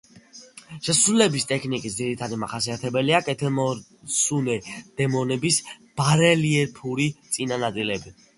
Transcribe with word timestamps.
შესრულების 0.85 1.43
ტექნიკის 1.51 1.97
ძირითადი 1.99 2.39
მახასიათებელია 2.43 3.19
კეთილმოსურნე 3.27 4.57
დემონების 5.03 5.61
ბარელიეფური 6.03 7.09
წინა 7.37 7.63
ნაწილები. 7.67 8.17